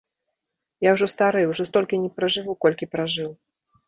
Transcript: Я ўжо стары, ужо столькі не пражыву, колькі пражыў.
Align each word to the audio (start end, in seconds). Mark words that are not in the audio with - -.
Я 0.85 0.93
ўжо 0.95 1.09
стары, 1.13 1.43
ужо 1.51 1.63
столькі 1.69 1.99
не 2.05 2.09
пражыву, 2.17 2.57
колькі 2.65 2.89
пражыў. 2.93 3.29